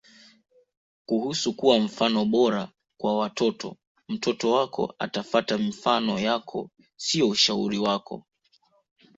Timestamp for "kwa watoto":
2.97-3.77